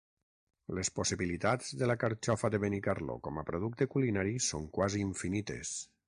[0.77, 5.75] Les possibilitats de la Carxofa de Benicarló com a producte culinari són quasi infinites.